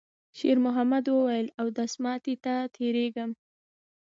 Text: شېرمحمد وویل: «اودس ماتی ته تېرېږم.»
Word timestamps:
شېرمحمد 0.37 1.05
وویل: 1.09 1.47
«اودس 1.59 1.93
ماتی 2.03 2.35
ته 2.43 2.53
تېرېږم.» 2.75 3.31